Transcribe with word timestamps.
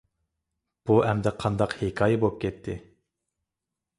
بۇ 0.89 0.95
ئەمدى 1.09 1.33
قانداق 1.43 1.77
ھېكايە 1.83 2.19
بولۇپ 2.23 2.39
كەتتى؟ 2.45 2.79